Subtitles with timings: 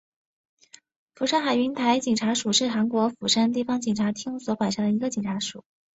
[1.13, 5.63] 釜山海云台警察署是韩国釜山地方警察厅所管辖的一个警察署。